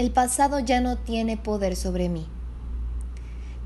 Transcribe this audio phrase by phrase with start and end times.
[0.00, 2.26] El pasado ya no tiene poder sobre mí.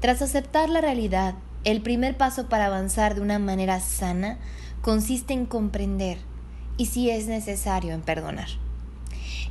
[0.01, 4.41] Tras aceptar la realidad, el primer paso para avanzar de una manera sana
[4.83, 6.19] consiste en comprender
[6.77, 8.49] y si es necesario en perdonar.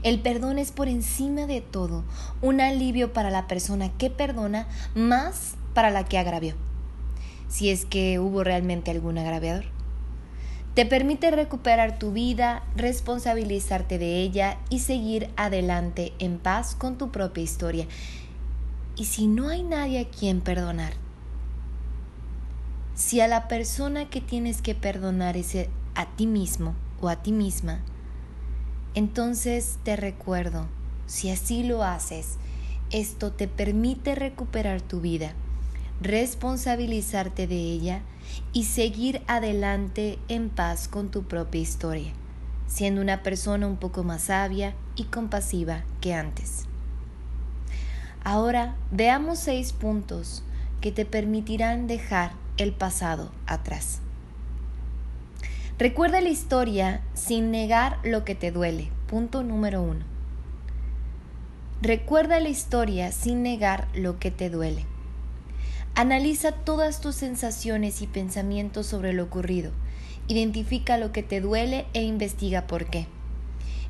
[0.03, 2.03] El perdón es por encima de todo
[2.41, 6.53] un alivio para la persona que perdona más para la que agravió,
[7.47, 9.63] si es que hubo realmente algún agraviador.
[10.73, 17.11] Te permite recuperar tu vida, responsabilizarte de ella y seguir adelante en paz con tu
[17.11, 17.87] propia historia.
[18.95, 20.93] Y si no hay nadie a quien perdonar,
[22.95, 25.55] si a la persona que tienes que perdonar es
[25.93, 27.81] a ti mismo o a ti misma,
[28.95, 30.67] entonces te recuerdo,
[31.05, 32.37] si así lo haces,
[32.91, 35.33] esto te permite recuperar tu vida,
[36.03, 38.01] responsabilizarte de ella
[38.51, 42.11] y seguir adelante en paz con tu propia historia,
[42.67, 46.65] siendo una persona un poco más sabia y compasiva que antes.
[48.23, 50.43] Ahora veamos seis puntos
[50.81, 53.99] que te permitirán dejar el pasado atrás.
[55.79, 58.89] Recuerda la historia sin negar lo que te duele.
[59.07, 60.05] Punto número uno.
[61.81, 64.85] Recuerda la historia sin negar lo que te duele.
[65.95, 69.71] Analiza todas tus sensaciones y pensamientos sobre lo ocurrido.
[70.27, 73.05] Identifica lo que te duele e investiga por qué.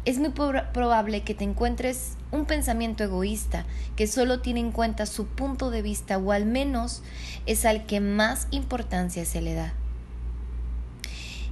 [0.04, 5.28] Es muy probable que te encuentres un pensamiento egoísta que solo tiene en cuenta su
[5.28, 7.04] punto de vista o al menos
[7.46, 9.74] es al que más importancia se le da.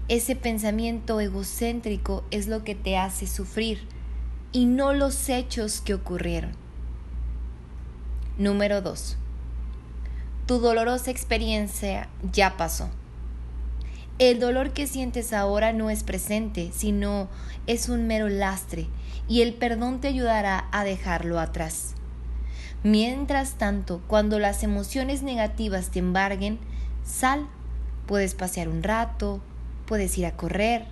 [0.10, 3.88] Ese pensamiento egocéntrico es lo que te hace sufrir
[4.52, 6.52] y no los hechos que ocurrieron.
[8.38, 9.16] Número 2
[10.52, 12.90] tu dolorosa experiencia ya pasó.
[14.20, 17.30] El dolor que sientes ahora no es presente, sino
[17.68, 18.88] es un mero lastre,
[19.30, 21.94] y el perdón te ayudará a dejarlo atrás.
[22.84, 26.60] Mientras tanto, cuando las emociones negativas te embarguen,
[27.06, 27.48] sal.
[28.06, 29.40] Puedes pasear un rato,
[29.86, 30.84] puedes ir a correr,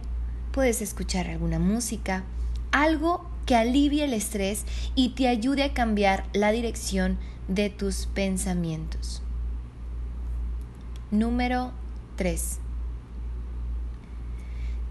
[0.54, 2.24] puedes escuchar alguna música,
[2.72, 4.64] algo que alivie el estrés
[4.96, 7.20] y te ayude a cambiar la dirección
[7.50, 9.22] de tus pensamientos.
[11.12, 11.72] Número
[12.18, 12.60] 3.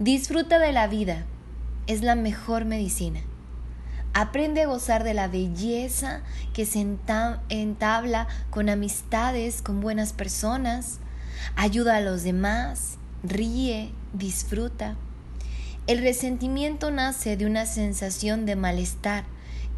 [0.01, 1.27] Disfruta de la vida.
[1.87, 3.21] Es la mejor medicina.
[4.15, 10.99] Aprende a gozar de la belleza que se entabla con amistades, con buenas personas.
[11.55, 12.99] Ayuda a los demás.
[13.23, 14.97] Ríe, disfruta.
[15.87, 19.23] El resentimiento nace de una sensación de malestar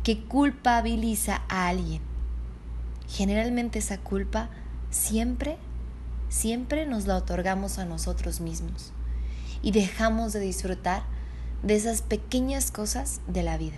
[0.03, 2.01] que culpabiliza a alguien.
[3.09, 4.49] Generalmente esa culpa
[4.89, 5.59] siempre
[6.31, 8.93] siempre nos la otorgamos a nosotros mismos
[9.61, 11.03] y dejamos de disfrutar
[11.63, 13.77] de esas pequeñas cosas de la vida.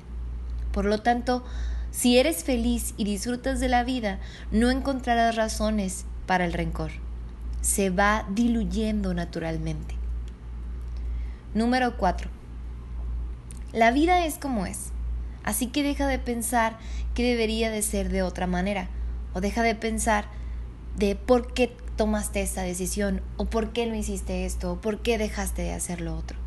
[0.71, 1.43] Por lo tanto,
[1.91, 4.21] si eres feliz y disfrutas de la vida,
[4.53, 6.93] no encontrarás razones para el rencor.
[7.63, 9.97] Se va diluyendo naturalmente.
[11.55, 12.31] Número 4.
[13.73, 14.91] La vida es como es,
[15.43, 16.79] así que deja de pensar
[17.15, 18.89] que debería de ser de otra manera,
[19.33, 20.27] o deja de pensar
[20.97, 25.19] de por qué tomaste esta decisión o por qué no hiciste esto o por qué
[25.19, 26.39] dejaste de hacer lo otro.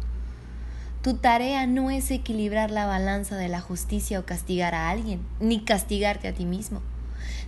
[1.01, 5.63] Tu tarea no es equilibrar la balanza de la justicia o castigar a alguien, ni
[5.63, 6.81] castigarte a ti mismo,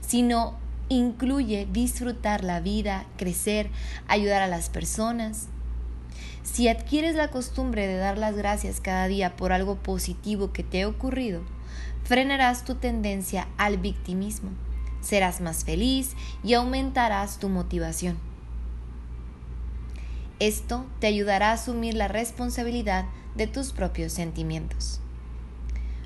[0.02, 0.56] sino
[0.90, 3.70] incluye disfrutar la vida, crecer,
[4.08, 5.48] ayudar a las personas.
[6.44, 10.84] Si adquieres la costumbre de dar las gracias cada día por algo positivo que te
[10.84, 11.42] ha ocurrido,
[12.04, 14.52] frenarás tu tendencia al victimismo
[15.02, 18.18] serás más feliz y aumentarás tu motivación.
[20.40, 23.06] Esto te ayudará a asumir la responsabilidad
[23.36, 25.00] de tus propios sentimientos.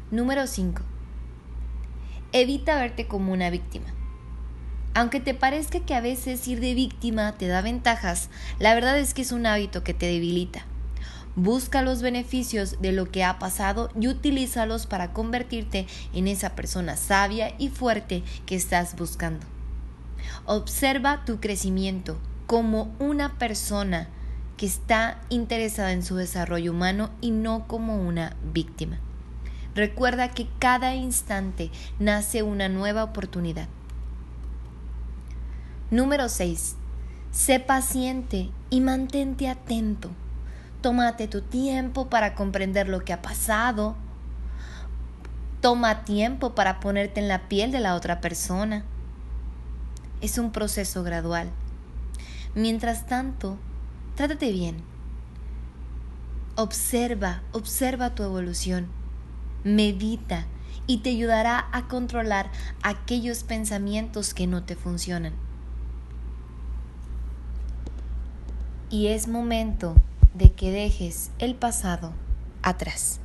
[0.09, 0.81] Número 5.
[2.31, 3.87] Evita verte como una víctima.
[4.93, 9.13] Aunque te parezca que a veces ir de víctima te da ventajas, la verdad es
[9.13, 10.65] que es un hábito que te debilita.
[11.35, 16.97] Busca los beneficios de lo que ha pasado y utilízalos para convertirte en esa persona
[16.97, 19.45] sabia y fuerte que estás buscando.
[20.45, 22.17] Observa tu crecimiento
[22.47, 24.09] como una persona
[24.57, 28.99] que está interesada en su desarrollo humano y no como una víctima.
[29.73, 33.69] Recuerda que cada instante nace una nueva oportunidad.
[35.89, 36.75] Número 6.
[37.31, 40.11] Sé paciente y mantente atento.
[40.81, 43.95] Tómate tu tiempo para comprender lo que ha pasado.
[45.61, 48.83] Toma tiempo para ponerte en la piel de la otra persona.
[50.21, 51.51] Es un proceso gradual.
[52.55, 53.59] Mientras tanto,
[54.15, 54.83] trátate bien.
[56.55, 58.87] Observa, observa tu evolución.
[59.63, 60.47] Medita
[60.87, 62.49] y te ayudará a controlar
[62.81, 65.33] aquellos pensamientos que no te funcionan.
[68.89, 69.95] Y es momento
[70.33, 72.13] de que dejes el pasado
[72.61, 73.19] atrás.